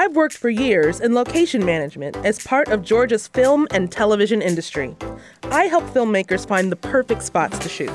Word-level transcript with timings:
I've 0.00 0.14
worked 0.14 0.36
for 0.36 0.48
years 0.48 1.00
in 1.00 1.12
location 1.12 1.64
management 1.64 2.16
as 2.18 2.38
part 2.44 2.68
of 2.68 2.84
Georgia's 2.84 3.26
film 3.26 3.66
and 3.72 3.90
television 3.90 4.40
industry. 4.40 4.94
I 5.50 5.64
help 5.64 5.82
filmmakers 5.86 6.46
find 6.46 6.70
the 6.70 6.76
perfect 6.76 7.24
spots 7.24 7.58
to 7.58 7.68
shoot. 7.68 7.90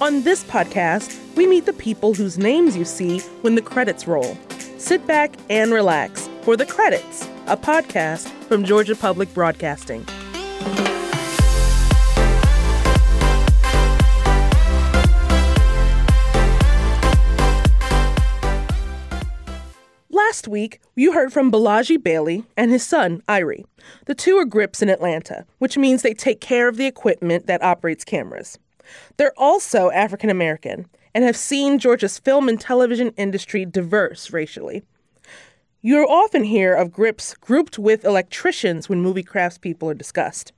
On 0.00 0.22
this 0.22 0.42
podcast, 0.42 1.16
we 1.36 1.46
meet 1.46 1.64
the 1.64 1.72
people 1.72 2.12
whose 2.12 2.38
names 2.38 2.76
you 2.76 2.84
see 2.84 3.20
when 3.42 3.54
the 3.54 3.62
credits 3.62 4.08
roll. 4.08 4.36
Sit 4.78 5.06
back 5.06 5.32
and 5.48 5.72
relax 5.72 6.28
for 6.42 6.56
The 6.56 6.66
Credits, 6.66 7.28
a 7.46 7.56
podcast 7.56 8.28
from 8.48 8.64
Georgia 8.64 8.96
Public 8.96 9.32
Broadcasting. 9.32 10.04
Last 20.28 20.46
week, 20.46 20.82
you 20.94 21.12
heard 21.12 21.32
from 21.32 21.50
Balaji 21.50 22.02
Bailey 22.02 22.44
and 22.54 22.70
his 22.70 22.86
son, 22.86 23.22
Irie. 23.26 23.64
The 24.04 24.14
two 24.14 24.36
are 24.36 24.44
grips 24.44 24.82
in 24.82 24.90
Atlanta, 24.90 25.46
which 25.56 25.78
means 25.78 26.02
they 26.02 26.12
take 26.12 26.38
care 26.38 26.68
of 26.68 26.76
the 26.76 26.84
equipment 26.84 27.46
that 27.46 27.62
operates 27.62 28.04
cameras. 28.04 28.58
They're 29.16 29.32
also 29.38 29.90
African 29.90 30.28
American 30.28 30.86
and 31.14 31.24
have 31.24 31.34
seen 31.34 31.78
Georgia's 31.78 32.18
film 32.18 32.46
and 32.46 32.60
television 32.60 33.14
industry 33.16 33.64
diverse 33.64 34.30
racially. 34.30 34.82
You'll 35.80 36.10
often 36.10 36.44
hear 36.44 36.74
of 36.74 36.92
grips 36.92 37.32
grouped 37.32 37.78
with 37.78 38.04
electricians 38.04 38.86
when 38.86 39.00
movie 39.00 39.24
craftspeople 39.24 39.92
are 39.92 39.94
discussed. 39.94 40.52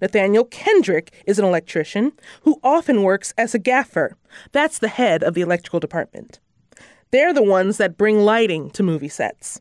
Nathaniel 0.00 0.46
Kendrick 0.46 1.12
is 1.28 1.38
an 1.38 1.44
electrician 1.44 2.10
who 2.42 2.58
often 2.64 3.04
works 3.04 3.32
as 3.38 3.54
a 3.54 3.60
gaffer. 3.60 4.16
That's 4.50 4.80
the 4.80 4.88
head 4.88 5.22
of 5.22 5.34
the 5.34 5.42
electrical 5.42 5.78
department. 5.78 6.40
They're 7.12 7.34
the 7.34 7.42
ones 7.42 7.76
that 7.76 7.98
bring 7.98 8.20
lighting 8.20 8.70
to 8.70 8.82
movie 8.82 9.08
sets. 9.08 9.60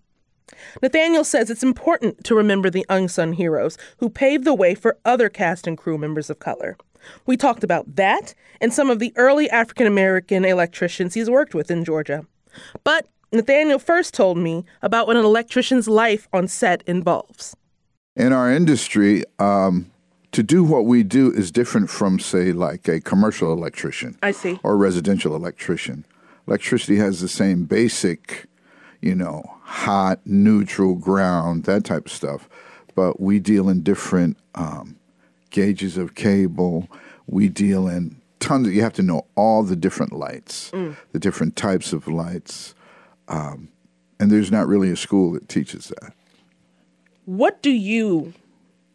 Nathaniel 0.81 1.23
says 1.23 1.49
it's 1.49 1.63
important 1.63 2.23
to 2.23 2.35
remember 2.35 2.69
the 2.69 2.85
unsung 2.89 3.33
heroes 3.33 3.77
who 3.97 4.09
paved 4.09 4.45
the 4.45 4.53
way 4.53 4.73
for 4.73 4.97
other 5.05 5.29
cast 5.29 5.67
and 5.67 5.77
crew 5.77 5.97
members 5.97 6.29
of 6.29 6.39
color. 6.39 6.77
We 7.25 7.35
talked 7.35 7.63
about 7.63 7.95
that 7.95 8.33
and 8.61 8.73
some 8.73 8.89
of 8.89 8.99
the 8.99 9.13
early 9.17 9.49
African 9.49 9.85
American 9.85 10.45
electricians 10.45 11.13
he's 11.13 11.29
worked 11.29 11.53
with 11.53 11.69
in 11.69 11.83
Georgia. 11.83 12.25
But 12.83 13.07
Nathaniel 13.33 13.79
first 13.79 14.13
told 14.13 14.37
me 14.37 14.65
about 14.81 15.07
what 15.07 15.17
an 15.17 15.25
electrician's 15.25 15.87
life 15.87 16.27
on 16.31 16.47
set 16.47 16.83
involves. 16.85 17.55
In 18.15 18.33
our 18.33 18.51
industry, 18.51 19.23
um, 19.39 19.89
to 20.31 20.43
do 20.43 20.63
what 20.63 20.85
we 20.85 21.03
do 21.03 21.31
is 21.31 21.51
different 21.51 21.89
from, 21.89 22.19
say, 22.19 22.51
like 22.51 22.87
a 22.87 23.01
commercial 23.01 23.51
electrician. 23.51 24.17
I 24.21 24.31
see. 24.31 24.59
Or 24.63 24.77
residential 24.77 25.35
electrician. 25.35 26.05
Electricity 26.47 26.97
has 26.97 27.21
the 27.21 27.27
same 27.27 27.65
basic, 27.65 28.47
you 29.01 29.15
know, 29.15 29.43
hot, 29.63 30.19
neutral, 30.25 30.95
ground, 30.95 31.63
that 31.63 31.83
type 31.83 32.07
of 32.07 32.11
stuff. 32.11 32.49
But 32.95 33.19
we 33.19 33.39
deal 33.39 33.69
in 33.69 33.83
different 33.83 34.37
um, 34.55 34.97
gauges 35.49 35.97
of 35.97 36.15
cable. 36.15 36.87
We 37.27 37.47
deal 37.47 37.87
in 37.87 38.21
tons 38.39 38.67
of, 38.67 38.73
you 38.73 38.81
have 38.81 38.93
to 38.93 39.01
know 39.01 39.25
all 39.35 39.63
the 39.63 39.75
different 39.75 40.13
lights, 40.13 40.71
mm. 40.71 40.95
the 41.11 41.19
different 41.19 41.55
types 41.55 41.93
of 41.93 42.07
lights. 42.07 42.75
Um, 43.27 43.69
and 44.19 44.31
there's 44.31 44.51
not 44.51 44.67
really 44.67 44.91
a 44.91 44.95
school 44.95 45.31
that 45.33 45.47
teaches 45.47 45.87
that. 45.87 46.13
What 47.25 47.61
do 47.61 47.71
you, 47.71 48.33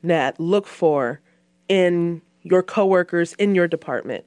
Nat, 0.03 0.39
look 0.39 0.67
for 0.67 1.21
in 1.69 2.23
your 2.43 2.63
coworkers 2.63 3.33
in 3.35 3.55
your 3.55 3.67
department? 3.67 4.25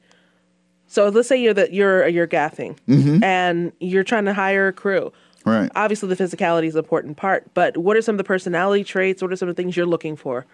So 0.89 1.07
let's 1.07 1.29
say 1.29 1.39
you're 1.39 1.53
that 1.53 1.72
you're 1.72 2.07
you're 2.07 2.27
gaffing 2.27 2.75
mm-hmm. 2.88 3.23
and 3.23 3.72
you're 3.79 4.03
trying 4.03 4.25
to 4.25 4.33
hire 4.33 4.67
a 4.67 4.73
crew. 4.73 5.13
Right. 5.45 5.72
Obviously, 5.75 6.09
the 6.09 6.22
physicality 6.22 6.66
is 6.66 6.75
an 6.75 6.79
important 6.79 7.16
part, 7.16 7.53
but 7.53 7.77
what 7.77 7.95
are 7.95 8.01
some 8.01 8.16
of 8.16 8.17
the 8.17 8.23
personality 8.23 8.83
traits? 8.83 9.22
What 9.22 9.31
are 9.31 9.35
some 9.35 9.47
of 9.47 9.55
the 9.55 9.61
things 9.61 9.78
you're 9.78 9.85
looking 9.85 10.16
for? 10.16 10.45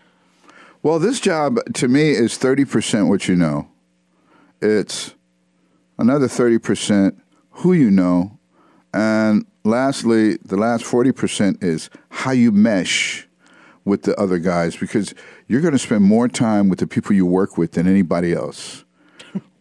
Well, 0.83 0.99
this 0.99 1.19
job 1.19 1.57
to 1.73 1.87
me 1.87 2.11
is 2.11 2.37
thirty 2.37 2.65
percent 2.65 3.07
what 3.07 3.27
you 3.27 3.35
know. 3.35 3.69
It's 4.61 5.15
another 5.97 6.27
thirty 6.27 6.59
percent 6.59 7.17
who 7.49 7.71
you 7.71 7.89
know, 7.89 8.37
and 8.93 9.45
lastly, 9.63 10.35
the 10.43 10.57
last 10.57 10.83
forty 10.83 11.13
percent 11.13 11.63
is 11.63 11.89
how 12.09 12.31
you 12.31 12.51
mesh 12.51 13.25
with 13.85 14.03
the 14.03 14.19
other 14.19 14.39
guys 14.39 14.75
because 14.75 15.13
you're 15.47 15.61
going 15.61 15.71
to 15.71 15.79
spend 15.79 16.03
more 16.03 16.27
time 16.27 16.67
with 16.67 16.79
the 16.79 16.87
people 16.87 17.13
you 17.13 17.25
work 17.25 17.57
with 17.57 17.71
than 17.71 17.87
anybody 17.87 18.33
else. 18.33 18.84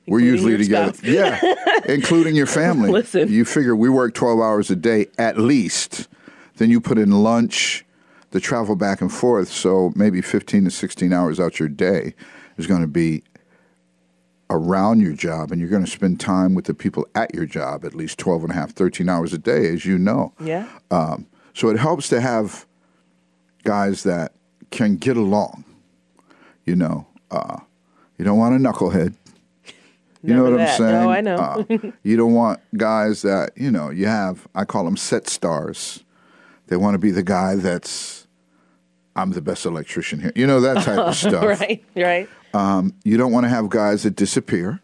We're 0.07 0.21
usually 0.21 0.57
together. 0.57 0.93
Spouse. 0.93 1.09
Yeah, 1.09 1.41
including 1.87 2.35
your 2.35 2.47
family. 2.47 2.91
Listen. 2.91 3.31
You 3.31 3.45
figure 3.45 3.75
we 3.75 3.89
work 3.89 4.15
12 4.15 4.41
hours 4.41 4.71
a 4.71 4.77
day 4.77 5.07
at 5.19 5.39
least. 5.39 6.09
Then 6.57 6.71
you 6.71 6.81
put 6.81 6.99
in 6.99 7.11
lunch, 7.11 7.85
the 8.31 8.41
travel 8.41 8.77
back 8.77 9.01
and 9.01 9.13
forth. 9.13 9.49
So 9.49 9.93
maybe 9.97 10.21
15 10.21 10.65
to 10.65 10.71
16 10.71 11.13
hours 11.13 11.41
out 11.41 11.59
your 11.59 11.69
day 11.69 12.15
is 12.57 12.67
going 12.67 12.83
to 12.83 12.87
be 12.87 13.23
around 14.51 15.01
your 15.01 15.15
job 15.15 15.51
and 15.51 15.61
you're 15.61 15.71
going 15.71 15.85
to 15.85 15.91
spend 15.91 16.21
time 16.21 16.55
with 16.55 16.67
the 16.67 16.75
people 16.75 17.07
at 17.15 17.35
your 17.35 17.47
job 17.47 17.85
at 17.85 17.95
least 17.95 18.19
12 18.19 18.43
and 18.43 18.53
a 18.53 18.55
half 18.55 18.71
13 18.73 19.09
hours 19.09 19.33
a 19.33 19.39
day 19.39 19.73
as 19.73 19.87
you 19.87 19.99
know 19.99 20.33
yeah 20.39 20.69
um, 20.91 21.27
so 21.55 21.71
it 21.71 21.79
helps 21.79 22.09
to 22.11 22.21
have 22.21 22.67
guys 23.65 24.03
that 24.03 24.33
can 24.71 24.97
get 24.97 25.17
along 25.17 25.65
you 26.67 26.77
know 26.77 27.07
uh, 27.31 27.59
you 28.19 28.25
don't 28.25 28.39
want 28.39 28.55
a 28.55 28.59
knucklehead 28.59 29.15
you 30.29 30.35
know 30.35 30.45
what 30.45 30.57
that. 30.57 30.71
I'm 30.71 30.77
saying? 30.79 30.93
No, 30.93 31.11
I 31.11 31.21
know. 31.21 31.37
uh, 31.37 31.91
you 32.03 32.17
don't 32.17 32.35
want 32.35 32.61
guys 32.77 33.23
that, 33.23 33.51
you 33.57 33.71
know, 33.71 33.91
you 33.91 34.07
have, 34.07 34.47
I 34.55 34.65
call 34.65 34.85
them 34.85 34.97
set 34.97 35.29
stars. 35.29 36.03
They 36.69 36.77
want 36.77 36.95
to 36.95 36.99
be 36.99 37.11
the 37.11 37.23
guy 37.23 37.57
that's, 37.57 38.27
I'm 39.17 39.31
the 39.33 39.43
best 39.43 39.67
electrician 39.67 40.21
here. 40.21 40.33
You 40.35 40.47
know, 40.47 40.61
that 40.61 40.83
type 40.85 40.99
of 40.99 41.15
stuff. 41.17 41.61
right, 41.61 41.85
right. 41.95 42.29
Um, 42.55 42.95
you 43.05 43.17
don't 43.17 43.33
want 43.33 43.45
to 43.45 43.51
have 43.51 43.69
guys 43.69 44.05
that 44.05 44.17
disappear. 44.17 44.81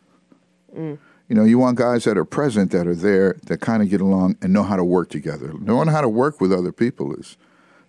Mm. 0.76 0.98
You 1.28 1.36
know, 1.36 1.44
you 1.44 1.58
want 1.58 1.78
guys 1.78 2.04
that 2.04 2.18
are 2.18 2.24
present, 2.24 2.70
that 2.72 2.86
are 2.86 2.94
there, 2.94 3.36
that 3.46 3.60
kind 3.60 3.82
of 3.82 3.88
get 3.88 4.00
along 4.00 4.36
and 4.42 4.52
know 4.52 4.64
how 4.64 4.76
to 4.76 4.84
work 4.84 5.08
together. 5.10 5.52
Knowing 5.60 5.88
how 5.88 6.00
to 6.00 6.08
work 6.08 6.40
with 6.40 6.52
other 6.52 6.72
people 6.72 7.14
is, 7.14 7.36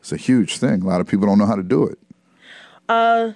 is 0.04 0.12
a 0.12 0.18
huge 0.18 0.58
thing. 0.58 0.84
A 0.84 0.88
lot 0.88 1.02
of 1.02 1.08
people 1.08 1.26
don't 1.26 1.40
know 1.40 1.48
how 1.48 1.56
to 1.56 1.64
do 1.64 1.86
it. 1.86 1.98
Uh, 2.88 3.32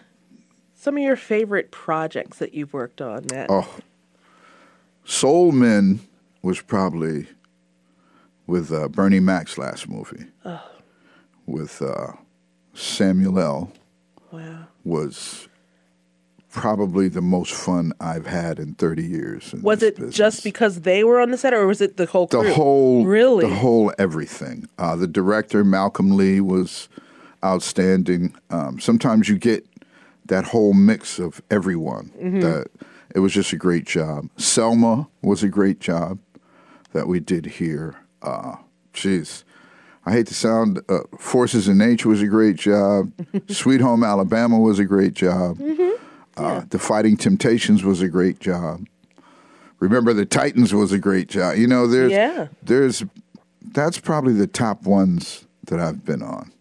some 0.76 0.98
of 0.98 1.04
your 1.04 1.16
favorite 1.16 1.72
projects 1.72 2.38
that 2.38 2.54
you've 2.54 2.74
worked 2.74 3.02
on, 3.02 3.26
Nat? 3.32 3.48
Oh, 3.50 3.68
Soul 5.06 5.52
Men 5.52 6.02
was 6.42 6.62
probably 6.62 7.28
with 8.48 8.72
uh, 8.72 8.88
Bernie 8.88 9.20
Mac's 9.20 9.58
last 9.58 9.88
movie. 9.88 10.26
Oh. 10.44 10.62
With 11.46 11.82
uh, 11.82 12.14
Samuel 12.74 13.40
L. 13.40 13.72
Wow. 14.32 14.68
Was 14.84 15.48
probably 16.50 17.08
the 17.08 17.22
most 17.22 17.54
fun 17.54 17.94
I've 18.00 18.26
had 18.26 18.60
in 18.60 18.76
30 18.76 19.04
years. 19.04 19.54
Was 19.62 19.84
it 19.84 19.96
business. 19.96 20.16
just 20.16 20.44
because 20.44 20.82
they 20.82 21.04
were 21.04 21.20
on 21.20 21.32
the 21.32 21.38
set, 21.38 21.54
or 21.54 21.68
was 21.68 21.82
it 21.82 21.98
the 21.98 22.06
whole 22.06 22.28
crew? 22.28 22.44
The 22.44 22.54
whole, 22.54 23.06
really, 23.06 23.48
the 23.48 23.56
whole 23.56 23.94
everything. 24.00 24.68
Uh, 24.78 24.96
the 24.96 25.08
director 25.08 25.64
Malcolm 25.64 26.16
Lee 26.16 26.40
was 26.40 26.88
outstanding. 27.44 28.34
Um, 28.50 28.80
sometimes 28.80 29.30
you 29.30 29.38
get 29.38 29.68
that 30.26 30.46
whole 30.46 30.74
mix 30.74 31.20
of 31.20 31.42
everyone 31.52 32.12
mm-hmm. 32.18 32.40
that 32.40 32.68
it 33.16 33.20
was 33.20 33.34
just 33.34 33.54
a 33.54 33.58
great 33.58 33.86
job. 33.86 34.30
Selma 34.38 35.08
was 35.22 35.42
a 35.42 35.48
great 35.48 35.80
job 35.80 36.20
that 36.92 37.08
we 37.08 37.22
did 37.22 37.46
here. 37.46 37.96
Uh, 38.22 38.58
jeez, 38.94 39.46
I 40.06 40.12
hate 40.12 40.28
to 40.28 40.34
sound. 40.34 40.82
Uh, 40.90 41.00
Forces 41.18 41.70
in 41.70 41.78
Nature 41.78 42.10
was 42.10 42.22
a 42.22 42.28
great 42.28 42.58
job. 42.58 43.12
Sweet 43.50 43.80
Home 43.80 44.04
Alabama 44.04 44.60
was 44.60 44.80
a 44.80 44.86
great 44.86 45.14
job. 45.14 45.58
Mm-hmm. 45.58 46.04
Uh, 46.36 46.66
the 46.70 46.78
Fighting 46.78 47.16
Temptations 47.16 47.86
was 47.86 48.02
a 48.02 48.10
great 48.10 48.40
job. 48.42 48.86
Remember 49.80 50.12
the 50.12 50.26
Titans 50.26 50.74
was 50.74 50.92
a 50.92 51.00
great 51.00 51.30
job. 51.30 51.56
You 51.58 51.68
know, 51.68 51.88
there's 51.88 52.12
yeah. 52.12 52.48
there's 52.64 53.06
that's 53.62 53.98
probably 53.98 54.34
the 54.34 54.48
top 54.48 54.84
ones 54.84 55.46
that 55.68 55.80
I've 55.80 56.04
been 56.04 56.22
on. 56.22 56.52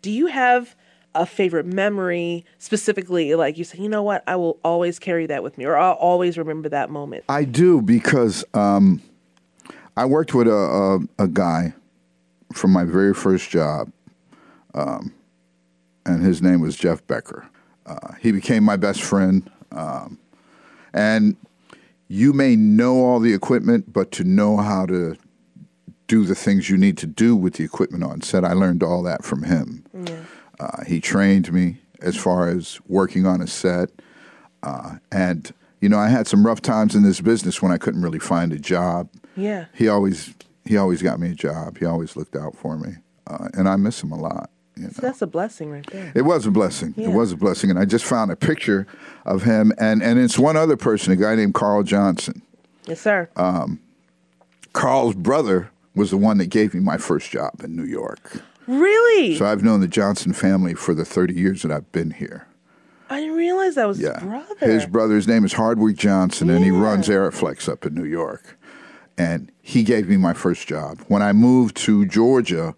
Do 0.00 0.10
you 0.10 0.26
have 0.26 0.74
a 1.14 1.26
favorite 1.26 1.66
memory 1.66 2.44
specifically 2.58 3.34
like 3.34 3.56
you 3.56 3.64
say 3.64 3.78
you 3.78 3.88
know 3.88 4.02
what 4.02 4.22
i 4.26 4.36
will 4.36 4.58
always 4.64 4.98
carry 4.98 5.26
that 5.26 5.42
with 5.42 5.56
me 5.58 5.64
or 5.64 5.76
i'll 5.76 5.94
always 5.94 6.36
remember 6.36 6.68
that 6.68 6.90
moment 6.90 7.24
i 7.28 7.44
do 7.44 7.80
because 7.80 8.44
um, 8.54 9.00
i 9.96 10.04
worked 10.04 10.34
with 10.34 10.48
a, 10.48 10.52
a, 11.18 11.24
a, 11.24 11.28
guy 11.28 11.72
from 12.52 12.72
my 12.72 12.84
very 12.84 13.14
first 13.14 13.50
job 13.50 13.90
um, 14.74 15.12
and 16.06 16.22
his 16.22 16.42
name 16.42 16.60
was 16.60 16.76
jeff 16.76 17.06
becker 17.06 17.48
Uh, 17.86 18.14
he 18.20 18.32
became 18.32 18.64
my 18.64 18.76
best 18.76 19.02
friend. 19.02 19.50
Um, 19.72 20.18
and 20.92 21.36
you 22.08 22.32
may 22.32 22.56
know 22.56 23.04
all 23.04 23.20
the 23.20 23.34
equipment, 23.34 23.92
but 23.92 24.10
to 24.12 24.24
know 24.24 24.56
how 24.56 24.86
to 24.86 25.16
do 26.06 26.24
the 26.24 26.34
things 26.34 26.70
you 26.70 26.76
need 26.76 26.96
to 26.98 27.06
do 27.06 27.34
with 27.34 27.54
the 27.54 27.64
equipment 27.64 28.04
on 28.04 28.20
set, 28.22 28.44
I 28.44 28.52
learned 28.52 28.82
all 28.82 29.02
that 29.02 29.24
from 29.24 29.42
him. 29.42 29.84
Yeah. 29.92 30.20
Uh, 30.60 30.84
he 30.84 31.00
trained 31.00 31.52
me 31.52 31.78
as 32.00 32.16
far 32.16 32.48
as 32.48 32.80
working 32.86 33.26
on 33.26 33.40
a 33.40 33.46
set. 33.46 33.90
Uh, 34.62 34.96
and, 35.10 35.52
you 35.80 35.88
know, 35.88 35.98
I 35.98 36.08
had 36.08 36.26
some 36.26 36.46
rough 36.46 36.62
times 36.62 36.94
in 36.94 37.02
this 37.02 37.20
business 37.20 37.60
when 37.60 37.72
I 37.72 37.78
couldn't 37.78 38.02
really 38.02 38.18
find 38.18 38.52
a 38.52 38.58
job. 38.58 39.08
Yeah. 39.36 39.66
He 39.74 39.88
always 39.88 40.34
he 40.64 40.76
always 40.76 41.02
got 41.02 41.20
me 41.20 41.30
a 41.30 41.34
job. 41.34 41.78
He 41.78 41.84
always 41.84 42.16
looked 42.16 42.36
out 42.36 42.56
for 42.56 42.78
me. 42.78 42.94
Uh, 43.26 43.48
and 43.54 43.68
I 43.68 43.76
miss 43.76 44.02
him 44.02 44.12
a 44.12 44.18
lot. 44.18 44.50
You 44.76 44.84
know? 44.84 44.90
So 44.90 45.02
that's 45.02 45.22
a 45.22 45.26
blessing 45.26 45.70
right 45.70 45.86
there. 45.90 46.12
It 46.14 46.22
was 46.22 46.46
a 46.46 46.50
blessing. 46.50 46.94
Yeah. 46.96 47.08
It 47.08 47.12
was 47.12 47.32
a 47.32 47.36
blessing. 47.36 47.70
And 47.70 47.78
I 47.78 47.84
just 47.84 48.04
found 48.04 48.30
a 48.30 48.36
picture 48.36 48.86
of 49.24 49.42
him. 49.42 49.72
And, 49.78 50.02
and 50.02 50.18
it's 50.18 50.38
one 50.38 50.56
other 50.56 50.76
person, 50.76 51.12
a 51.12 51.16
guy 51.16 51.34
named 51.34 51.54
Carl 51.54 51.82
Johnson. 51.82 52.42
Yes, 52.86 53.00
sir. 53.00 53.28
Uh, 53.36 53.68
Carl's 54.72 55.14
brother 55.14 55.70
was 55.94 56.10
the 56.10 56.16
one 56.16 56.38
that 56.38 56.46
gave 56.46 56.74
me 56.74 56.80
my 56.80 56.98
first 56.98 57.30
job 57.30 57.62
in 57.62 57.76
New 57.76 57.84
York. 57.84 58.42
Really? 58.66 59.36
So 59.36 59.46
I've 59.46 59.62
known 59.62 59.80
the 59.80 59.88
Johnson 59.88 60.32
family 60.32 60.74
for 60.74 60.94
the 60.94 61.04
30 61.04 61.34
years 61.34 61.62
that 61.62 61.70
I've 61.72 61.90
been 61.92 62.12
here. 62.12 62.46
I 63.10 63.20
didn't 63.20 63.36
realize 63.36 63.74
that 63.74 63.86
was 63.86 64.00
Yeah. 64.00 64.14
his 64.20 64.22
brother. 64.28 64.54
His 64.72 64.86
brother's 64.86 65.28
name 65.28 65.44
is 65.44 65.52
Hardwick 65.52 65.96
Johnson, 65.96 66.48
and 66.50 66.64
he 66.64 66.70
runs 66.70 67.08
Aeroflex 67.08 67.68
up 67.68 67.84
in 67.86 67.94
New 67.94 68.04
York. 68.04 68.58
And 69.18 69.52
he 69.62 69.82
gave 69.84 70.08
me 70.08 70.16
my 70.16 70.32
first 70.32 70.66
job. 70.66 71.00
When 71.08 71.22
I 71.22 71.32
moved 71.32 71.76
to 71.78 72.04
Georgia, 72.06 72.74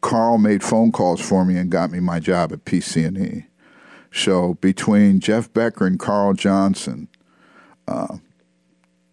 Carl 0.00 0.38
made 0.38 0.62
phone 0.62 0.92
calls 0.92 1.20
for 1.20 1.44
me 1.44 1.56
and 1.56 1.70
got 1.70 1.90
me 1.90 2.00
my 2.00 2.20
job 2.20 2.52
at 2.52 2.64
PC&E. 2.64 3.46
So 4.12 4.54
between 4.60 5.20
Jeff 5.20 5.52
Becker 5.52 5.86
and 5.86 5.98
Carl 5.98 6.34
Johnson, 6.34 7.08
uh, 7.88 8.18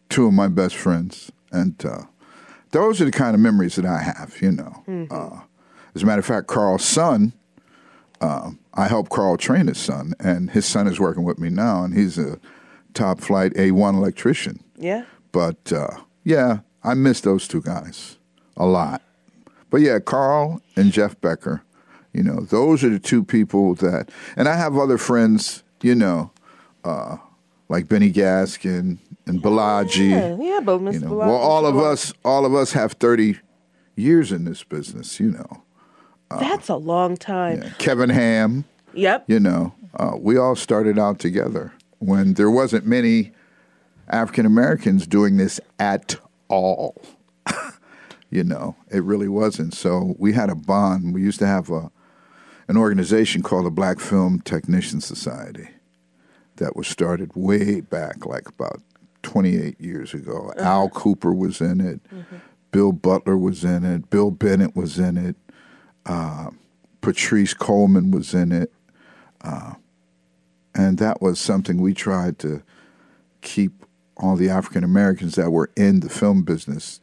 two 0.09 0.27
of 0.27 0.33
my 0.33 0.47
best 0.49 0.75
friends, 0.75 1.31
and 1.51 1.83
uh, 1.85 2.01
those 2.71 3.01
are 3.01 3.05
the 3.05 3.11
kind 3.11 3.33
of 3.33 3.39
memories 3.39 3.75
that 3.77 3.85
I 3.85 4.01
have. 4.01 4.35
You 4.41 4.51
know, 4.51 5.07
uh, 5.09 5.39
as 5.99 6.03
a 6.03 6.05
matter 6.05 6.19
of 6.19 6.25
fact, 6.25 6.47
Carl's 6.47 6.85
son 6.85 7.33
I 8.79 8.87
helped 8.87 9.11
Carl 9.11 9.35
train 9.35 9.67
his 9.67 9.77
son, 9.77 10.13
and 10.21 10.51
his 10.51 10.65
son 10.65 10.87
is 10.87 11.01
working 11.01 11.23
with 11.23 11.37
me 11.37 11.49
now, 11.49 11.83
and 11.83 11.93
he's 11.93 12.17
a 12.17 12.39
top 12.93 13.19
flight 13.19 13.53
A1 13.55 13.95
electrician. 13.95 14.63
yeah. 14.77 15.03
But 15.33 15.71
uh, 15.71 15.97
yeah, 16.23 16.59
I 16.83 16.93
miss 16.95 17.21
those 17.21 17.47
two 17.47 17.61
guys 17.61 18.17
a 18.57 18.65
lot. 18.65 19.03
But 19.69 19.81
yeah, 19.81 19.99
Carl 19.99 20.59
and 20.75 20.91
Jeff 20.91 21.19
Becker, 21.21 21.61
you 22.13 22.23
know, 22.23 22.39
those 22.39 22.83
are 22.83 22.89
the 22.89 22.97
two 22.97 23.23
people 23.23 23.75
that, 23.75 24.09
and 24.35 24.47
I 24.47 24.55
have 24.55 24.75
other 24.75 24.97
friends, 24.97 25.61
you 25.83 25.93
know, 25.93 26.31
uh, 26.83 27.17
like 27.67 27.87
Benny 27.89 28.11
Gaskin 28.11 28.97
and 29.27 29.43
Balaji. 29.43 30.09
Yeah, 30.09 30.37
yeah, 30.39 30.59
but 30.61 30.79
Mr. 30.79 30.93
You 30.93 30.99
know, 31.01 31.13
well, 31.13 31.35
all 31.35 31.67
of 31.67 31.77
us, 31.77 32.11
all 32.25 32.45
of 32.45 32.55
us 32.55 32.71
have 32.71 32.93
thirty 32.93 33.37
years 33.95 34.31
in 34.31 34.45
this 34.45 34.63
business. 34.63 35.19
You 35.19 35.31
know, 35.31 35.63
That's 36.29 36.69
a 36.69 36.75
long 36.75 37.17
time. 37.17 37.61
Yeah. 37.63 37.69
Kevin 37.77 38.09
Ham. 38.09 38.65
Yep. 38.93 39.25
you 39.27 39.39
know, 39.39 39.73
uh, 39.95 40.13
we 40.17 40.37
all 40.37 40.55
started 40.55 40.97
out 40.97 41.19
together 41.19 41.73
when 41.99 42.33
there 42.33 42.49
wasn't 42.49 42.87
many 42.87 43.31
African 44.07 44.45
Americans 44.45 45.05
doing 45.05 45.37
this 45.37 45.59
at 45.77 46.15
all. 46.47 46.99
you 48.31 48.43
know, 48.43 48.75
it 48.89 49.03
really 49.03 49.27
wasn't. 49.27 49.73
So 49.75 50.15
we 50.17 50.33
had 50.33 50.49
a 50.49 50.55
bond. 50.55 51.13
We 51.13 51.21
used 51.21 51.39
to 51.39 51.47
have 51.47 51.69
a 51.69 51.91
an 52.67 52.77
organization 52.77 53.41
called 53.41 53.65
the 53.65 53.71
Black 53.71 53.99
Film 53.99 54.41
Technician 54.41 55.01
Society 55.01 55.69
that 56.57 56.75
was 56.75 56.87
started 56.87 57.31
way 57.35 57.81
back, 57.81 58.27
like 58.27 58.47
about 58.47 58.79
28 59.23 59.81
years 59.81 60.13
ago. 60.13 60.53
Al 60.57 60.87
Cooper 60.89 61.33
was 61.33 61.61
in 61.61 61.81
it. 61.81 61.99
Bill 62.71 62.91
Butler 62.91 63.37
was 63.37 63.63
in 63.63 63.83
it. 63.83 64.11
Bill 64.11 64.29
Bennett 64.29 64.75
was 64.75 64.99
in 64.99 65.17
it. 65.17 65.35
Uh, 66.05 66.51
Patrice 67.01 67.53
Coleman 67.53 68.11
was 68.11 68.33
in 68.33 68.51
it. 68.51 68.71
Uh, 69.41 69.73
and 70.75 70.97
that 70.97 71.21
was 71.21 71.39
something 71.39 71.81
we 71.81 71.93
tried 71.93 72.39
to 72.39 72.61
keep 73.41 73.71
all 74.17 74.35
the 74.35 74.49
African 74.49 74.83
Americans 74.83 75.35
that 75.35 75.51
were 75.51 75.69
in 75.75 76.01
the 76.01 76.09
film 76.09 76.43
business 76.43 76.99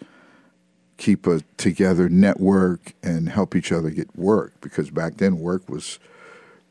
keep 0.96 1.26
a 1.26 1.40
together 1.56 2.08
network 2.08 2.94
and 3.02 3.28
help 3.28 3.54
each 3.54 3.70
other 3.70 3.90
get 3.90 4.14
work 4.16 4.54
because 4.60 4.90
back 4.90 5.18
then 5.18 5.38
work 5.38 5.68
was 5.68 5.98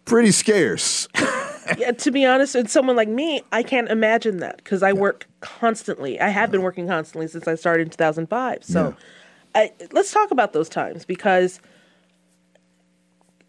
pretty 0.06 0.32
scarce. 0.32 1.08
yeah, 1.78 1.92
to 1.92 2.12
be 2.12 2.26
honest, 2.26 2.56
with 2.56 2.70
someone 2.70 2.96
like 2.96 3.08
me, 3.08 3.44
I 3.52 3.64
can't 3.64 3.90
imagine 3.90 4.38
that 4.38 4.58
because 4.58 4.84
I 4.84 4.94
work 4.94 5.28
constantly. 5.42 6.20
I 6.20 6.30
have 6.30 6.52
been 6.52 6.62
working 6.62 6.88
constantly 6.88 7.28
since 7.28 7.48
I 7.48 7.56
started 7.56 7.84
in 7.84 7.90
2005. 7.92 8.64
So 8.64 8.96
I, 9.54 9.72
let's 9.92 10.12
talk 10.12 10.32
about 10.32 10.54
those 10.54 10.70
times 10.70 11.06
because 11.06 11.60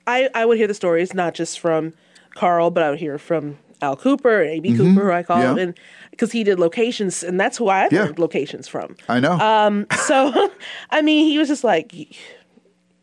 I, 0.07 0.29
I 0.35 0.45
would 0.45 0.59
hear 0.59 0.67
the 0.67 0.75
stories 0.75 1.15
not 1.15 1.35
just 1.35 1.59
from 1.61 1.93
Carl, 2.35 2.71
but 2.71 2.83
I 2.83 2.91
would 2.91 2.99
hear 2.99 3.19
from 3.19 3.59
Al 3.83 3.97
Cooper 3.97 4.41
and 4.43 4.51
A.B. 4.51 4.77
Cooper, 4.77 5.05
who 5.07 5.11
I 5.13 5.23
call 5.23 5.37
Mm-hmm. 5.39 5.45
Yeah. 5.45 5.51
him, 5.53 5.59
and 5.71 5.79
because 6.11 6.33
he 6.33 6.45
did 6.45 6.59
locations, 6.59 7.23
and 7.23 7.39
that's 7.41 7.57
who 7.59 7.69
I 7.69 7.89
Yeah. 7.91 8.05
learned 8.05 8.19
locations 8.19 8.69
from. 8.69 8.97
I 9.09 9.21
know. 9.21 9.33
Um, 9.39 9.87
so, 10.07 10.51
I 10.91 11.03
mean, 11.03 11.27
he 11.29 11.39
was 11.39 11.49
just 11.49 11.65
like, 11.65 11.93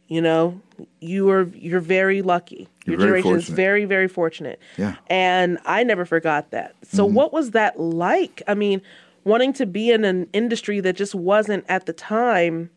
you 0.07 0.21
know, 0.21 0.59
you 0.99 1.29
are 1.29 1.43
you're 1.53 1.79
very 1.79 2.21
lucky. 2.21 2.67
Your 2.85 2.97
very 2.97 3.21
generation 3.21 3.35
is 3.35 3.47
very 3.49 3.85
very 3.85 4.07
fortunate. 4.07 4.59
Yeah. 4.77 4.91
Mm-hmm. 4.91 5.13
And 5.13 5.57
I 5.65 5.83
never 5.83 6.05
forgot 6.05 6.51
that. 6.51 6.75
So, 6.83 7.05
what 7.05 7.31
was 7.33 7.51
that 7.51 7.79
like? 7.79 8.41
I 8.47 8.53
mean, 8.53 8.81
wanting 9.23 9.53
to 9.53 9.65
be 9.65 9.91
in 9.91 10.03
an 10.05 10.27
industry 10.33 10.79
that 10.81 10.95
just 10.95 11.13
wasn't 11.15 11.65
at 11.69 11.85
the 11.85 11.93
time 11.93 12.69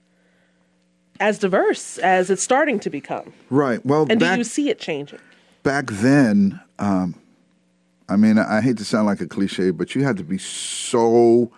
as 1.21 1.39
diverse 1.39 1.99
as 1.99 2.31
it's 2.31 2.43
starting 2.43 2.79
to 2.81 2.91
become. 2.91 3.33
right. 3.51 3.85
Well, 3.85 4.07
And 4.09 4.21
back, 4.21 4.35
do 4.35 4.39
you 4.39 4.45
see 4.45 4.69
it 4.71 4.79
changing? 4.79 5.19
back 5.63 5.87
then, 5.91 6.61
um, 6.79 7.15
I 8.09 8.17
mean, 8.17 8.39
I 8.39 8.61
hate 8.61 8.77
to 8.79 8.85
sound 8.85 9.07
like 9.07 9.21
a 9.21 9.27
cliche, 9.27 9.71
but 9.73 9.95
you 9.95 10.05
had 10.05 10.17
to 10.19 10.25
be 10.25 10.39
so 10.39 11.51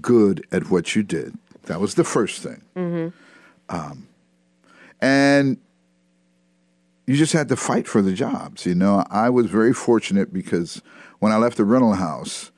good 0.00 0.46
at 0.52 0.70
what 0.70 0.94
you 0.94 1.02
did. 1.02 1.34
That 1.64 1.80
was 1.80 1.94
the 1.94 2.04
first 2.04 2.42
thing. 2.42 3.12
Um, 3.70 4.06
and 5.00 5.58
you 7.06 7.16
just 7.16 7.32
had 7.32 7.48
to 7.48 7.56
fight 7.56 7.86
for 7.88 8.02
the 8.02 8.12
jobs. 8.12 8.66
You 8.66 8.74
know, 8.74 9.04
I 9.10 9.30
was 9.30 9.46
very 9.46 9.72
fortunate 9.72 10.32
because 10.32 10.82
when 11.20 11.32
I 11.32 11.36
left 11.36 11.56
the 11.56 11.64
rental 11.64 11.94
house, 11.94 12.50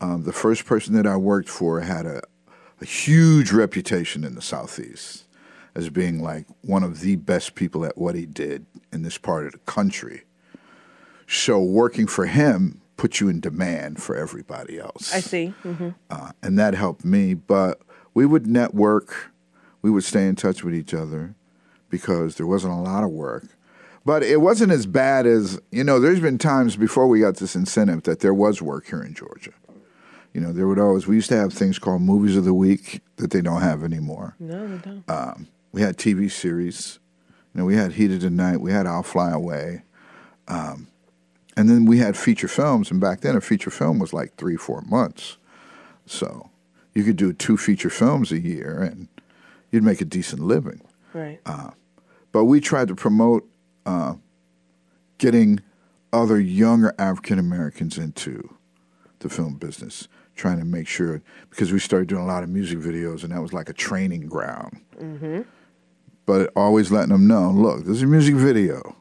um, 0.00 0.22
the 0.22 0.32
first 0.32 0.64
person 0.64 0.94
that 0.94 1.06
I 1.06 1.16
worked 1.16 1.48
for 1.48 1.80
had 1.80 2.06
a, 2.06 2.22
a 2.80 2.84
huge 2.84 3.52
reputation 3.52 4.22
in 4.24 4.34
the 4.36 4.42
Southeast 4.42 5.24
as 5.74 5.88
being 5.90 6.22
like 6.22 6.46
one 6.62 6.82
of 6.82 7.00
the 7.00 7.16
best 7.16 7.54
people 7.54 7.84
at 7.84 7.96
what 7.96 8.14
he 8.14 8.26
did 8.26 8.66
in 8.92 9.02
this 9.02 9.18
part 9.18 9.46
of 9.46 9.52
the 9.52 9.58
country. 9.58 10.22
So 11.26 11.60
working 11.62 12.06
for 12.06 12.26
him 12.26 12.80
put 12.96 13.20
you 13.20 13.28
in 13.28 13.40
demand 13.40 14.02
for 14.02 14.14
everybody 14.16 14.78
else. 14.78 15.14
I 15.14 15.20
see. 15.20 15.46
hmm 15.62 15.90
Uh, 16.10 16.32
and 16.42 16.58
that 16.58 16.74
helped 16.74 17.04
me. 17.04 17.34
But 17.34 17.80
we 18.14 18.26
would 18.26 18.46
network, 18.46 19.30
we 19.80 19.90
would 19.90 20.04
stay 20.04 20.26
in 20.26 20.36
touch 20.36 20.62
with 20.64 20.74
each 20.74 20.92
other 20.92 21.34
because 21.88 22.34
there 22.36 22.46
wasn't 22.46 22.74
a 22.74 22.76
lot 22.76 23.04
of 23.04 23.10
work. 23.10 23.44
But 24.04 24.22
it 24.22 24.40
wasn't 24.40 24.72
as 24.72 24.86
bad 24.86 25.26
as, 25.26 25.60
you 25.70 25.84
know, 25.84 26.00
there's 26.00 26.20
been 26.20 26.38
times 26.38 26.74
before 26.76 27.06
we 27.06 27.20
got 27.20 27.36
this 27.36 27.54
incentive 27.54 28.02
that 28.04 28.20
there 28.20 28.34
was 28.34 28.60
work 28.62 28.86
here 28.86 29.02
in 29.02 29.14
Georgia. 29.14 29.52
You 30.32 30.40
know, 30.40 30.52
there 30.52 30.66
would 30.68 30.78
always, 30.78 31.06
we 31.06 31.16
used 31.16 31.28
to 31.30 31.36
have 31.36 31.52
things 31.52 31.78
called 31.78 32.02
movies 32.02 32.36
of 32.36 32.44
the 32.44 32.54
week 32.54 33.02
that 33.16 33.30
they 33.30 33.40
don't 33.40 33.62
have 33.62 33.82
anymore. 33.84 34.36
No, 34.38 34.66
they 34.68 34.76
don't. 34.78 35.04
Um, 35.08 35.48
we 35.72 35.82
had 35.82 35.96
TV 35.96 36.30
series. 36.30 36.98
You 37.54 37.60
know, 37.60 37.64
we 37.64 37.76
had 37.76 37.92
Heat 37.92 38.10
of 38.10 38.20
the 38.20 38.30
Night. 38.30 38.60
We 38.60 38.72
had 38.72 38.86
I'll 38.86 39.02
Fly 39.02 39.30
Away. 39.30 39.82
Um, 40.48 40.88
and 41.56 41.68
then 41.68 41.84
we 41.84 41.98
had 41.98 42.16
feature 42.16 42.48
films. 42.48 42.90
And 42.90 43.00
back 43.00 43.20
then, 43.20 43.36
a 43.36 43.40
feature 43.40 43.70
film 43.70 43.98
was 43.98 44.12
like 44.12 44.36
three, 44.36 44.56
four 44.56 44.82
months. 44.82 45.36
So 46.06 46.50
you 46.94 47.04
could 47.04 47.16
do 47.16 47.32
two 47.32 47.56
feature 47.56 47.90
films 47.90 48.32
a 48.32 48.38
year 48.40 48.82
and 48.82 49.08
you'd 49.70 49.84
make 49.84 50.00
a 50.00 50.04
decent 50.04 50.42
living. 50.42 50.80
right. 51.12 51.40
But 52.32 52.44
we 52.44 52.60
tried 52.60 52.88
to 52.88 52.94
promote 52.94 53.48
uh, 53.84 54.14
getting 55.18 55.60
other 56.12 56.40
younger 56.40 56.94
African 56.98 57.38
Americans 57.38 57.98
into 57.98 58.56
the 59.18 59.28
film 59.28 59.54
business, 59.56 60.06
trying 60.36 60.58
to 60.60 60.64
make 60.64 60.86
sure 60.86 61.22
because 61.50 61.72
we 61.72 61.78
started 61.80 62.08
doing 62.08 62.22
a 62.22 62.26
lot 62.26 62.42
of 62.44 62.48
music 62.48 62.78
videos, 62.78 63.24
and 63.24 63.32
that 63.32 63.42
was 63.42 63.52
like 63.52 63.68
a 63.68 63.72
training 63.72 64.26
ground. 64.28 64.80
But 66.30 66.52
always 66.54 66.92
letting 66.92 67.08
them 67.10 67.26
know, 67.26 67.50
look, 67.50 67.80
this 67.80 67.96
is 67.96 68.02
a 68.02 68.06
music 68.06 68.36
video. 68.36 68.94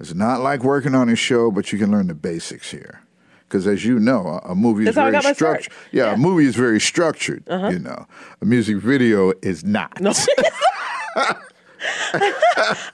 It's 0.00 0.14
not 0.14 0.40
like 0.40 0.64
working 0.64 0.94
on 0.94 1.10
a 1.10 1.14
show, 1.14 1.50
but 1.50 1.70
you 1.70 1.78
can 1.78 1.90
learn 1.90 2.06
the 2.06 2.14
basics 2.14 2.70
here. 2.70 3.02
Because 3.40 3.66
as 3.66 3.84
you 3.84 3.98
know, 3.98 4.40
a, 4.42 4.54
movie 4.54 4.84
That's 4.84 4.94
is 4.94 5.02
very 5.02 5.12
got 5.12 5.24
my 5.24 5.34
start. 5.34 5.64
structured. 5.64 5.72
Yeah, 5.92 6.04
Yeah. 6.04 6.06
Uh-huh. 6.12 6.14
a 6.14 6.18
movie 6.18 6.46
is 6.46 6.56
very 6.56 6.80
structured. 6.80 7.44
You 7.46 7.78
know, 7.78 8.06
a 8.40 8.44
music 8.46 8.78
video 8.78 9.34
is 9.42 9.64
not. 9.66 10.00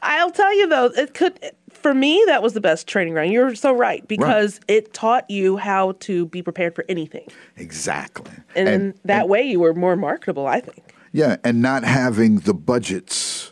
I'll 0.03 0.33
tell 0.33 0.59
you 0.59 0.67
though, 0.69 0.87
it 0.87 1.15
could 1.15 1.39
for 1.71 1.95
me, 1.95 2.21
that 2.27 2.43
was 2.43 2.55
the 2.55 2.61
best 2.61 2.89
training 2.89 3.13
ground. 3.13 3.31
You're 3.33 3.55
so 3.55 3.73
right 3.73 4.07
because 4.09 4.59
it 4.67 4.93
taught 4.93 5.31
you 5.31 5.57
how 5.57 5.93
to 6.01 6.27
be 6.27 6.43
prepared 6.43 6.75
for 6.75 6.85
anything, 6.89 7.29
Exactly. 7.57 8.33
and, 8.57 8.67
then 8.67 8.95
that 9.05 9.29
way 9.29 9.43
you 9.45 9.61
were 9.61 9.73
more 9.73 9.95
marketable. 9.95 10.49
I 10.49 10.61
think. 10.61 10.83
Yeah, 11.13 11.37
and 11.45 11.61
not 11.61 11.85
having 11.85 12.37
the 12.39 12.55
budgets, 12.55 13.52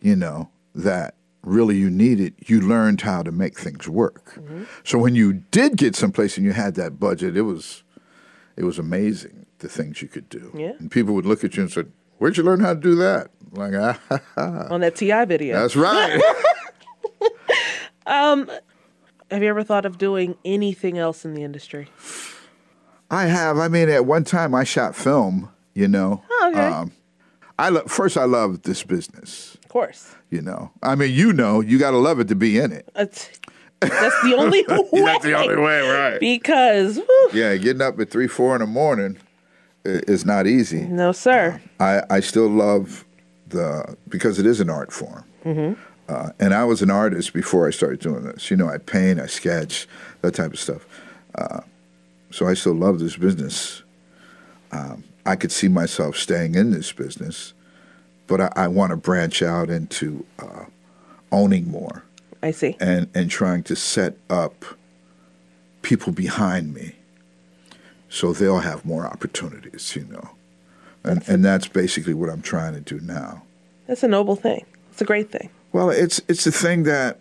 you 0.00 0.16
know, 0.16 0.50
that 0.74 1.14
really 1.42 1.76
you 1.76 1.88
needed, 1.88 2.34
you 2.46 2.60
learned 2.60 3.00
how 3.00 3.22
to 3.22 3.32
make 3.32 3.58
things 3.58 3.88
work. 3.88 4.34
Mm-hmm. 4.34 4.64
So 4.84 4.98
when 4.98 5.14
you 5.14 5.44
did 5.50 5.76
get 5.76 5.96
someplace 5.96 6.36
and 6.36 6.44
you 6.44 6.52
had 6.52 6.74
that 6.74 6.98
budget, 6.98 7.36
it 7.36 7.42
was 7.42 7.82
it 8.56 8.64
was 8.64 8.78
amazing 8.78 9.46
the 9.58 9.68
things 9.68 10.02
you 10.02 10.08
could 10.08 10.28
do. 10.28 10.52
Yeah. 10.54 10.72
And 10.78 10.90
people 10.90 11.14
would 11.14 11.26
look 11.26 11.44
at 11.44 11.56
you 11.56 11.62
and 11.62 11.72
say, 11.72 11.84
"Where'd 12.18 12.36
you 12.36 12.42
learn 12.42 12.60
how 12.60 12.74
to 12.74 12.80
do 12.80 12.94
that?" 12.96 13.30
Like, 13.52 13.74
ah, 13.74 13.98
ha, 14.08 14.20
ha. 14.34 14.66
On 14.70 14.80
that 14.80 14.96
T.I. 14.96 15.24
video, 15.24 15.60
that's 15.60 15.76
right. 15.76 16.20
um 18.06 18.50
have 19.30 19.42
you 19.42 19.48
ever 19.48 19.64
thought 19.64 19.84
of 19.84 19.98
doing 19.98 20.36
anything 20.44 20.98
else 20.98 21.24
in 21.24 21.34
the 21.34 21.42
industry? 21.42 21.88
I 23.10 23.26
have. 23.26 23.58
I 23.58 23.68
mean, 23.68 23.88
at 23.88 24.04
one 24.04 24.24
time 24.24 24.54
I 24.54 24.64
shot 24.64 24.94
film. 24.94 25.50
You 25.74 25.88
know. 25.88 26.22
Oh, 26.30 26.50
okay. 26.52 26.66
Um, 26.66 26.92
I 27.58 27.70
lo- 27.70 27.84
first 27.86 28.16
I 28.16 28.24
love 28.24 28.62
this 28.62 28.82
business. 28.82 29.56
Of 29.64 29.68
course, 29.68 30.14
You 30.30 30.42
know. 30.42 30.70
I 30.82 30.94
mean, 30.94 31.12
you 31.14 31.32
know, 31.32 31.60
you 31.60 31.78
got 31.78 31.90
to 31.92 31.98
love 31.98 32.20
it 32.20 32.28
to 32.28 32.34
be 32.34 32.58
in 32.58 32.72
it. 32.72 32.88
that's 32.94 33.28
that's 33.80 34.22
the 34.22 34.34
only 34.36 34.64
way. 34.68 35.02
That's 35.02 35.24
the 35.24 35.34
only 35.34 35.56
way, 35.56 35.80
right? 35.88 36.18
Because 36.20 36.96
whew, 36.96 37.30
Yeah, 37.32 37.56
getting 37.56 37.82
up 37.82 37.98
at 38.00 38.10
three, 38.10 38.26
four 38.28 38.54
in 38.56 38.60
the 38.60 38.66
morning 38.66 39.18
is 39.84 40.24
not 40.26 40.46
easy. 40.46 40.80
no, 40.82 41.12
sir. 41.12 41.60
I, 41.78 42.02
I 42.10 42.20
still 42.20 42.48
love 42.48 43.04
the 43.48 43.96
because 44.08 44.38
it 44.38 44.46
is 44.46 44.60
an 44.60 44.68
art 44.70 44.92
form. 44.92 45.24
Uh, 46.08 46.30
and 46.40 46.54
I 46.54 46.64
was 46.64 46.82
an 46.82 46.90
artist 46.90 47.32
before 47.32 47.66
I 47.66 47.70
started 47.70 48.00
doing 48.00 48.24
this. 48.24 48.50
You 48.50 48.56
know, 48.56 48.68
I 48.68 48.78
paint, 48.78 49.18
I 49.20 49.26
sketch, 49.26 49.86
that 50.22 50.34
type 50.34 50.52
of 50.52 50.58
stuff. 50.58 50.86
Uh, 51.34 51.60
so 52.30 52.46
I 52.46 52.54
still 52.54 52.74
love 52.74 52.98
this 53.00 53.16
business. 53.16 53.82
Um, 54.72 55.04
I 55.26 55.36
could 55.36 55.52
see 55.52 55.68
myself 55.68 56.16
staying 56.16 56.54
in 56.54 56.70
this 56.70 56.92
business, 56.92 57.52
but 58.26 58.40
I, 58.40 58.52
I 58.56 58.68
want 58.68 58.90
to 58.90 58.96
branch 58.96 59.42
out 59.42 59.70
into 59.70 60.24
uh, 60.38 60.64
owning 61.32 61.70
more 61.70 62.04
I 62.42 62.52
see. 62.52 62.76
and 62.80 63.08
and 63.14 63.30
trying 63.30 63.62
to 63.64 63.76
set 63.76 64.16
up 64.30 64.64
people 65.82 66.12
behind 66.12 66.72
me 66.74 66.96
so 68.08 68.32
they'll 68.32 68.60
have 68.60 68.84
more 68.84 69.06
opportunities, 69.06 69.94
you 69.96 70.04
know. 70.04 70.30
And 71.04 71.22
and 71.28 71.44
that's 71.44 71.68
basically 71.68 72.14
what 72.14 72.30
I'm 72.30 72.42
trying 72.42 72.74
to 72.74 72.80
do 72.80 73.00
now. 73.04 73.42
That's 73.86 74.02
a 74.02 74.08
noble 74.08 74.36
thing. 74.36 74.64
It's 74.90 75.00
a 75.00 75.04
great 75.04 75.30
thing. 75.30 75.50
Well, 75.72 75.90
it's 75.90 76.20
it's 76.28 76.46
a 76.46 76.52
thing 76.52 76.84
that 76.84 77.18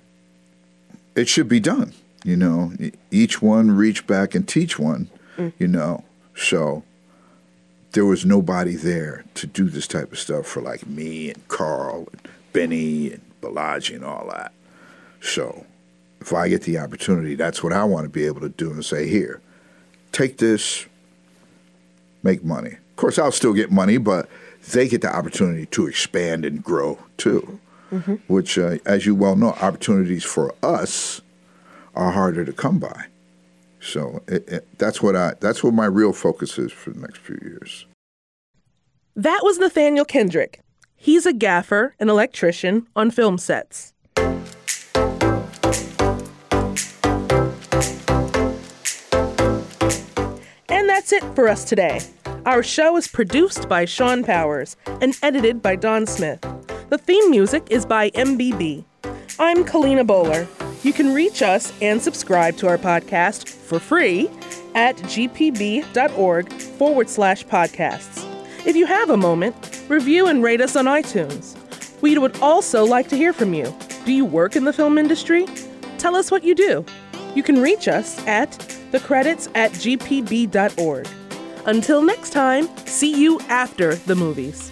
it 1.16 1.28
should 1.28 1.50
be 1.50 1.60
done, 1.60 1.94
you 2.24 2.36
know. 2.36 2.74
Each 3.12 3.42
one 3.42 3.72
reach 3.72 4.08
back 4.08 4.36
and 4.36 4.48
teach 4.48 4.80
one, 4.80 5.10
you 5.60 5.68
know. 5.68 6.04
So 6.36 6.84
there 7.96 8.06
was 8.06 8.26
nobody 8.26 8.76
there 8.76 9.24
to 9.36 9.48
do 9.48 9.70
this 9.70 9.88
type 9.88 10.12
of 10.12 10.20
stuff 10.20 10.46
for 10.46 10.62
like 10.62 10.86
me 10.86 11.32
and 11.32 11.48
Carl 11.48 12.10
and 12.12 12.28
Benny 12.52 13.14
and 13.14 13.22
Balaji 13.42 13.96
and 13.96 14.04
all 14.04 14.30
that. 14.32 14.52
So 15.22 15.66
if 16.20 16.34
I 16.34 16.50
get 16.50 16.64
the 16.64 16.78
opportunity, 16.78 17.36
that's 17.36 17.64
what 17.64 17.72
I 17.72 17.86
want 17.86 18.04
to 18.04 18.10
be 18.10 18.26
able 18.26 18.42
to 18.42 18.50
do 18.50 18.70
and 18.70 18.84
say, 18.84 19.08
here, 19.08 19.40
take 20.12 20.40
this, 20.40 20.86
make 22.22 22.44
money. 22.44 22.72
Of 22.72 22.96
course, 22.98 23.18
I'll 23.18 23.32
still 23.32 23.54
get 23.54 23.72
money, 23.72 23.98
but 23.98 24.28
they 24.72 24.90
get 24.90 25.00
the 25.02 25.16
opportunity 25.16 25.66
to 25.68 25.88
expand 25.88 26.44
and 26.44 26.62
grow 26.62 27.00
too. 27.16 27.62
Which, 28.28 28.58
uh, 28.58 28.80
as 28.86 29.06
you 29.06 29.16
well 29.16 29.38
know, 29.38 29.52
opportunities 29.62 30.26
for 30.26 30.54
us 30.62 31.22
are 31.96 32.12
harder 32.12 32.44
to 32.44 32.52
come 32.52 32.78
by. 32.78 33.06
So 33.86 34.24
it, 34.28 34.50
it, 34.50 34.78
that's 34.80 35.02
what 35.02 35.16
I 35.16 35.36
that's 35.40 35.64
what 35.64 35.74
my 35.74 35.86
real 35.86 36.12
focus 36.12 36.58
is 36.58 36.72
for 36.72 36.90
the 36.90 37.00
next 37.00 37.20
few 37.20 37.38
years. 37.42 37.86
That 39.16 39.42
was 39.44 39.60
Nathaniel 39.60 40.06
Kendrick. 40.06 40.60
He's 40.96 41.26
a 41.26 41.34
gaffer 41.34 41.96
and 42.00 42.10
electrician 42.10 42.88
on 42.96 43.12
film 43.12 43.38
sets. 43.38 43.94
And 50.68 50.90
that's 50.90 51.14
it 51.14 51.24
for 51.36 51.48
us 51.48 51.64
today. 51.64 52.02
Our 52.46 52.64
show 52.64 52.98
is 52.98 53.08
produced 53.08 53.70
by 53.70 53.86
Sean 53.86 54.24
Powers 54.24 54.76
and 55.00 55.16
edited 55.22 55.62
by 55.62 55.76
Don 55.76 56.08
Smith. 56.08 56.42
The 56.90 56.98
theme 56.98 57.30
music 57.30 57.68
is 57.70 57.86
by 57.86 58.10
MBB. 58.12 58.84
I'm 59.38 59.64
Kalina 59.64 60.06
Bowler. 60.06 60.48
You 60.86 60.94
can 60.94 61.16
reach 61.16 61.42
us 61.42 61.74
and 61.82 62.00
subscribe 62.00 62.58
to 62.58 62.68
our 62.68 62.78
podcast 62.78 63.50
for 63.50 63.80
free 63.80 64.30
at 64.76 64.96
gpb.org 64.98 66.54
forward 66.54 67.10
slash 67.10 67.44
podcasts. 67.44 68.24
If 68.68 68.76
you 68.76 68.86
have 68.86 69.10
a 69.10 69.18
moment, 69.18 69.82
review 69.90 70.28
and 70.28 70.44
rate 70.44 70.62
us 70.62 70.76
on 70.76 70.86
iTunes. 70.86 71.58
We 72.04 72.16
would 72.20 72.40
also 72.40 72.86
like 72.86 73.08
to 73.10 73.18
hear 73.18 73.34
from 73.34 73.56
you. 73.56 73.76
Do 74.06 74.14
you 74.14 74.26
work 74.26 74.56
in 74.56 74.64
the 74.64 74.74
film 74.74 75.00
industry? 75.00 75.48
Tell 75.98 76.16
us 76.16 76.30
what 76.30 76.44
you 76.44 76.54
do. 76.54 76.86
You 77.34 77.42
can 77.42 77.60
reach 77.60 77.88
us 77.88 78.24
at 78.28 78.52
the 78.92 79.00
credits 79.00 79.50
at 79.56 79.72
gpb.org. 79.72 81.08
Until 81.66 82.04
next 82.04 82.30
time, 82.30 82.70
see 82.86 83.20
you 83.20 83.40
after 83.50 83.96
the 83.96 84.14
movies. 84.14 84.72